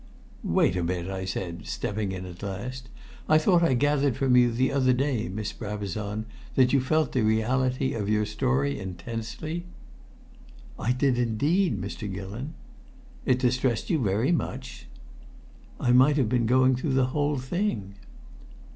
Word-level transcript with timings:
"Wait 0.43 0.75
a 0.75 0.83
bit!" 0.83 1.29
said 1.29 1.57
I, 1.61 1.63
stepping 1.63 2.11
in 2.11 2.25
at 2.25 2.41
last. 2.41 2.89
"I 3.29 3.37
thought 3.37 3.61
I 3.61 3.75
gathered 3.75 4.17
from 4.17 4.35
you 4.35 4.51
the 4.51 4.71
other 4.71 4.93
day, 4.93 5.27
Miss 5.29 5.53
Brabazon, 5.53 6.25
that 6.55 6.73
you 6.73 6.81
felt 6.81 7.11
the 7.11 7.21
reality 7.21 7.93
of 7.93 8.09
your 8.09 8.25
story 8.25 8.79
intensely?" 8.79 9.67
"I 10.79 10.91
did 10.91 11.19
indeed, 11.19 11.79
Mr. 11.79 12.11
Gillon." 12.11 12.55
"It 13.27 13.37
distressed 13.37 13.91
you 13.91 13.99
very 14.01 14.31
much?" 14.31 14.87
"I 15.79 15.91
might 15.91 16.17
have 16.17 16.29
been 16.29 16.47
going 16.47 16.77
through 16.77 16.93
the 16.93 17.05
whole 17.13 17.37
thing." 17.37 17.93